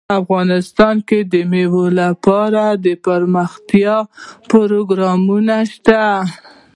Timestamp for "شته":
5.71-6.01